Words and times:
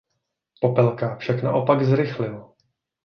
Popelka 0.61 1.15
však 1.15 1.43
naopak 1.43 1.83
zrychlil. 1.85 2.53